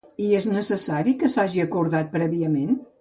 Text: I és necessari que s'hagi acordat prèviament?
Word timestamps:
I 0.27 0.29
és 0.37 0.45
necessari 0.53 1.13
que 1.19 1.31
s'hagi 1.33 1.63
acordat 1.67 2.11
prèviament? 2.17 2.75